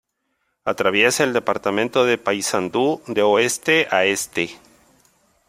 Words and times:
Atraviesa 0.65 1.23
el 1.23 1.31
departamento 1.31 2.05
de 2.05 2.17
Paysandú 2.17 3.03
de 3.05 3.21
oeste 3.21 3.87
a 3.91 4.03
este. 4.05 4.57